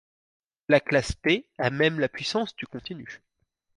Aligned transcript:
La 0.67 0.79
classe 0.79 1.21
T 1.21 1.45
a 1.59 1.69
même 1.69 1.99
la 1.99 2.09
puissance 2.09 2.55
du 2.55 2.65
continu. 2.65 3.21